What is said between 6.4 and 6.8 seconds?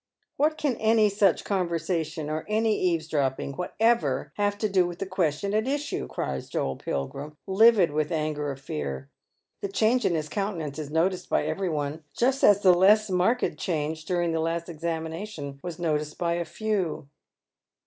Joel